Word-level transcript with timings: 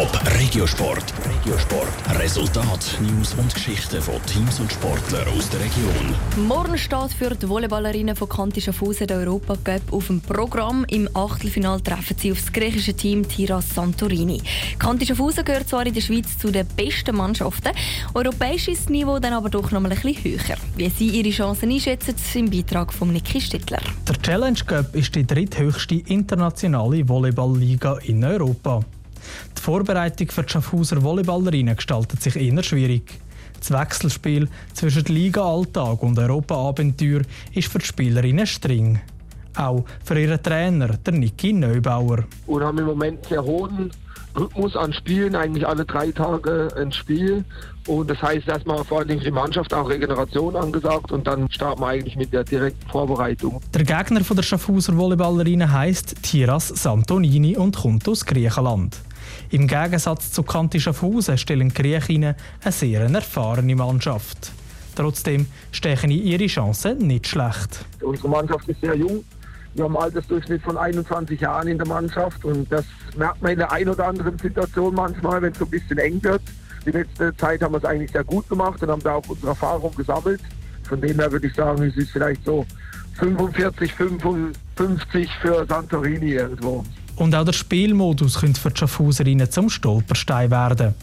Top 0.00 0.18
Regiosport. 0.38 1.12
Regiosport. 1.28 2.18
Resultat, 2.18 2.98
News 3.02 3.34
und 3.34 3.52
Geschichten 3.52 4.00
von 4.00 4.14
Teams 4.24 4.58
und 4.58 4.72
Sportlern 4.72 5.28
aus 5.28 5.50
der 5.50 5.60
Region. 5.60 6.46
Morgen 6.48 6.78
steht 6.78 7.12
für 7.18 7.34
die 7.34 7.46
Volleyballerinnen 7.46 8.16
von 8.16 8.26
Kanti 8.26 8.62
Schaffhausen 8.62 9.08
der 9.08 9.18
Europa 9.18 9.56
Cup 9.62 9.82
auf 9.92 10.06
dem 10.06 10.22
Programm. 10.22 10.86
Im 10.88 11.06
Achtelfinal 11.12 11.82
treffen 11.82 12.16
sie 12.18 12.32
auf 12.32 12.38
das 12.40 12.50
griechische 12.50 12.94
Team 12.94 13.28
Tiras 13.28 13.74
Santorini. 13.74 14.40
Kanti 14.78 15.04
Schaffhausen 15.04 15.44
gehört 15.44 15.68
zwar 15.68 15.84
in 15.84 15.92
der 15.92 16.00
Schweiz 16.00 16.38
zu 16.38 16.50
den 16.50 16.66
besten 16.68 17.14
Mannschaften, 17.14 17.72
europäisches 18.14 18.88
Niveau 18.88 19.18
dann 19.18 19.34
aber 19.34 19.50
doch 19.50 19.70
noch 19.70 19.82
mal 19.82 19.92
ein 19.92 20.00
bisschen 20.00 20.24
höher. 20.24 20.56
Wie 20.76 20.88
sie 20.88 21.08
ihre 21.08 21.28
Chancen 21.28 21.70
einschätzen, 21.70 22.14
im 22.36 22.48
Beitrag 22.48 22.90
von 22.90 23.12
Niki 23.12 23.38
Stittler. 23.38 23.80
Der 24.08 24.22
Challenge 24.22 24.60
Cup 24.66 24.96
ist 24.96 25.14
die 25.14 25.26
dritthöchste 25.26 25.96
internationale 25.96 27.06
Volleyballliga 27.06 27.98
in 28.04 28.24
Europa. 28.24 28.82
Die 29.70 29.76
Vorbereitung 29.76 30.28
für 30.30 30.42
die 30.42 30.48
Schaffhauser 30.48 31.00
Volleyballerinnen 31.00 31.76
gestaltet 31.76 32.20
sich 32.20 32.34
eher 32.34 32.60
schwierig. 32.64 33.20
Das 33.60 33.70
Wechselspiel 33.70 34.48
zwischen 34.74 35.04
Liga-Alltag 35.04 36.02
und 36.02 36.18
Europa-Abenteuer 36.18 37.20
ist 37.54 37.68
für 37.68 37.78
die 37.78 37.84
Spielerinnen 37.84 38.48
streng. 38.48 39.00
Auch 39.54 39.84
für 40.02 40.20
ihren 40.20 40.42
Trainer, 40.42 40.88
der 40.88 41.12
Niki 41.12 41.52
Neubauer. 41.52 42.24
Und 42.48 42.64
haben 42.64 42.78
im 42.78 42.86
Moment 42.86 43.24
sehr 43.26 43.44
hohen 43.44 43.92
Rhythmus 44.36 44.74
an 44.74 44.92
Spielen, 44.92 45.36
eigentlich 45.36 45.64
alle 45.64 45.84
drei 45.84 46.10
Tage 46.10 46.68
ein 46.76 46.90
Spiel. 46.90 47.44
Und 47.86 48.10
das 48.10 48.20
heißt 48.20 48.48
erstmal 48.48 48.84
vor 48.84 48.98
allem 48.98 49.20
für 49.20 49.24
die 49.26 49.30
Mannschaft 49.30 49.72
auch 49.72 49.88
Regeneration 49.88 50.56
angesagt 50.56 51.12
und 51.12 51.28
dann 51.28 51.48
starten 51.48 51.80
wir 51.80 51.86
eigentlich 51.86 52.16
mit 52.16 52.32
der 52.32 52.42
direkten 52.42 52.90
Vorbereitung. 52.90 53.60
Der 53.72 53.84
Gegner 53.84 54.20
der 54.20 54.42
Schaffhauser 54.42 54.96
Volleyballerinnen 54.96 55.70
heisst 55.70 56.20
Tiras 56.24 56.68
Santonini 56.70 57.56
und 57.56 57.76
kommt 57.76 58.08
aus 58.08 58.26
Griechenland. 58.26 58.98
Im 59.50 59.66
Gegensatz 59.66 60.32
zu 60.32 60.42
Kanti 60.42 60.80
Schaffhausen 60.80 61.38
stellen 61.38 61.68
die 61.68 61.74
Griechinnen 61.74 62.34
eine 62.62 62.72
sehr 62.72 63.02
erfahrene 63.02 63.74
Mannschaft. 63.74 64.52
Trotzdem 64.94 65.46
stechen 65.72 66.10
ihre 66.10 66.46
Chancen 66.46 66.98
nicht 66.98 67.26
schlecht. 67.26 67.84
Unsere 68.00 68.28
Mannschaft 68.28 68.68
ist 68.68 68.80
sehr 68.80 68.96
jung. 68.96 69.24
Wir 69.74 69.84
haben 69.84 69.96
einen 69.96 70.04
Altersdurchschnitt 70.04 70.62
von 70.62 70.76
21 70.76 71.40
Jahren 71.40 71.68
in 71.68 71.78
der 71.78 71.86
Mannschaft 71.86 72.44
und 72.44 72.70
das 72.72 72.84
merkt 73.16 73.40
man 73.40 73.52
in 73.52 73.58
der 73.58 73.70
einen 73.70 73.90
oder 73.90 74.08
anderen 74.08 74.36
Situation 74.36 74.94
manchmal, 74.94 75.40
wenn 75.42 75.52
es 75.52 75.58
so 75.58 75.64
ein 75.64 75.70
bisschen 75.70 75.98
eng 75.98 76.22
wird. 76.22 76.42
Die 76.84 76.90
letzte 76.90 77.36
Zeit 77.36 77.62
haben 77.62 77.74
wir 77.74 77.78
es 77.78 77.84
eigentlich 77.84 78.10
sehr 78.10 78.24
gut 78.24 78.48
gemacht 78.48 78.82
und 78.82 78.90
haben 78.90 79.02
da 79.02 79.14
auch 79.14 79.28
unsere 79.28 79.48
Erfahrung 79.48 79.94
gesammelt. 79.94 80.40
Von 80.88 81.00
dem 81.00 81.18
her 81.20 81.30
würde 81.30 81.46
ich 81.46 81.54
sagen, 81.54 81.82
es 81.84 81.96
ist 81.96 82.10
vielleicht 82.10 82.44
so 82.44 82.66
45, 83.18 83.92
55 83.94 85.30
für 85.40 85.64
Santorini 85.66 86.32
irgendwo. 86.32 86.84
Und 87.20 87.34
auch 87.34 87.44
der 87.44 87.52
Spielmodus 87.52 88.40
könnte 88.40 88.58
für 88.58 88.70
die 88.70 88.78
Schaffhauserinnen 88.78 89.50
zum 89.50 89.68
Stolperstein 89.68 90.50
werden. 90.50 90.94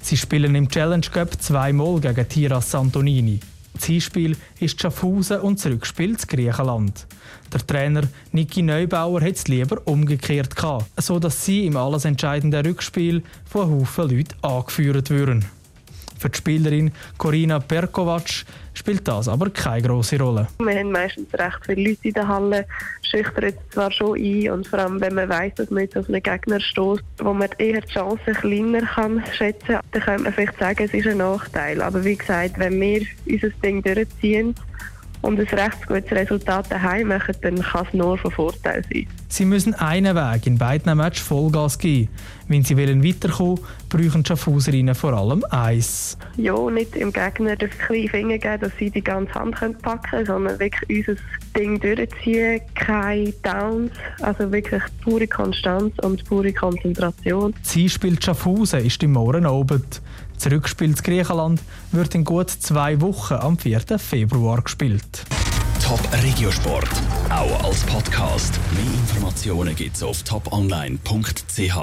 Sie 0.00 0.16
spielen 0.16 0.54
im 0.54 0.68
Challenge 0.68 1.06
Cup 1.12 1.42
zweimal 1.42 1.98
gegen 1.98 2.28
Tiras 2.28 2.70
Santonini. 2.70 3.40
Das 3.72 3.86
Hinspiel 3.86 4.36
ist 4.60 4.80
Schaffhausen 4.80 5.40
und 5.40 5.58
das 5.58 5.66
Rückspiel 5.66 6.16
zu 6.16 6.28
Griechenland. 6.28 7.08
Der 7.52 7.66
Trainer 7.66 8.02
Niki 8.30 8.62
Neubauer 8.62 9.20
hat 9.20 9.34
es 9.34 9.48
lieber 9.48 9.82
umgekehrt 9.84 10.54
gehabt, 10.54 10.86
so 10.96 11.18
dass 11.18 11.44
sie 11.44 11.66
im 11.66 11.76
alles 11.76 12.04
entscheidenden 12.04 12.64
Rückspiel 12.64 13.24
von 13.44 13.68
Haufen 13.68 14.10
Leuten 14.10 14.34
angeführt 14.42 15.10
würden. 15.10 15.44
Für 16.24 16.30
die 16.30 16.38
Spielerin 16.38 16.90
Corina 17.18 17.58
Perkovac 17.58 18.46
spielt 18.72 19.06
das 19.06 19.28
aber 19.28 19.50
keine 19.50 19.86
große 19.86 20.18
Rolle. 20.18 20.48
Wir 20.58 20.78
haben 20.78 20.90
meistens 20.90 21.28
recht 21.34 21.58
viele 21.66 21.90
Leute 21.90 22.08
in 22.08 22.14
der 22.14 22.26
Halle, 22.26 22.66
schüchtert 23.02 23.56
zwar 23.68 23.92
schon 23.92 24.18
ein 24.18 24.50
und 24.50 24.66
vor 24.66 24.78
allem, 24.78 25.02
wenn 25.02 25.16
man 25.16 25.28
weiß, 25.28 25.56
dass 25.56 25.68
man 25.68 25.82
jetzt 25.82 25.98
auf 25.98 26.08
einen 26.08 26.22
Gegner 26.22 26.60
stößt, 26.60 27.04
wo 27.18 27.34
man 27.34 27.50
eher 27.58 27.82
die 27.82 27.92
Chancen 27.92 28.32
kleiner 28.32 28.86
kann 28.86 29.22
schätzen 29.36 29.66
kann, 29.66 29.80
dann 29.92 30.02
könnte 30.02 30.22
man 30.22 30.32
vielleicht 30.32 30.58
sagen, 30.58 30.84
es 30.84 30.94
ist 30.94 31.06
ein 31.06 31.18
Nachteil. 31.18 31.82
Aber 31.82 32.02
wie 32.02 32.16
gesagt, 32.16 32.58
wenn 32.58 32.80
wir 32.80 33.02
unser 33.26 33.50
Ding 33.62 33.82
durchziehen, 33.82 34.54
und 35.24 35.40
ein 35.40 35.46
recht 35.46 35.86
gutes 35.86 36.10
Resultat 36.10 36.70
daheim 36.70 37.08
machen, 37.08 37.34
dann 37.40 37.60
kann 37.62 37.86
es 37.86 37.94
nur 37.94 38.18
von 38.18 38.30
Vorteil 38.30 38.84
sein. 38.92 39.06
Sie 39.28 39.44
müssen 39.44 39.74
einen 39.74 40.14
Weg 40.14 40.46
in 40.46 40.58
beiden 40.58 40.96
Matches 40.96 41.22
Vollgas 41.22 41.78
geben. 41.78 42.08
Wenn 42.48 42.62
sie 42.62 42.76
wollen 42.76 43.04
weiterkommen 43.04 43.58
brauchen 43.88 44.22
die 44.22 44.28
Schaffhauserinnen 44.28 44.94
vor 44.94 45.12
allem 45.12 45.44
eins. 45.50 46.18
Ja, 46.36 46.58
nicht 46.70 46.96
im 46.96 47.12
Gegner 47.12 47.56
den 47.56 47.70
kleinen 47.70 48.08
Finger 48.08 48.38
geben, 48.38 48.60
dass 48.60 48.72
sie 48.78 48.90
die 48.90 49.02
ganze 49.02 49.34
Hand 49.34 49.80
packen 49.82 50.10
können, 50.10 50.26
sondern 50.26 50.58
wirklich 50.58 51.08
unser 51.08 51.20
Ding 51.56 51.80
durchziehen, 51.80 52.60
keine 52.74 53.32
Downs, 53.42 53.92
also 54.20 54.50
wirklich 54.50 54.82
pure 55.02 55.26
Konstanz 55.26 55.94
und 56.02 56.24
pure 56.24 56.52
Konzentration. 56.52 57.54
Das 57.62 57.72
Hinspiel 57.72 58.20
Schaffhausen 58.20 58.84
ist 58.84 59.02
im 59.02 59.12
Morgen 59.12 59.46
Abend. 59.46 60.02
Das 60.34 60.50
Rückspiel 60.50 60.90
in 60.90 60.94
Griechenland 60.96 61.62
wird 61.92 62.14
in 62.14 62.24
gut 62.24 62.50
zwei 62.50 63.00
Wochen 63.00 63.34
am 63.34 63.56
4. 63.56 63.98
Februar 63.98 64.60
gespielt. 64.62 65.24
Top 65.82 66.00
Regiosport, 66.22 66.88
auch 67.28 67.64
als 67.64 67.82
Podcast. 67.84 68.58
Mehr 68.72 68.84
Informationen 68.84 69.76
gibt's 69.76 70.02
auf 70.02 70.22
toponline.ch. 70.22 71.76